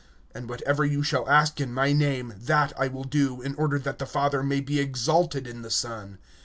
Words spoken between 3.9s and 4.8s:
the Father may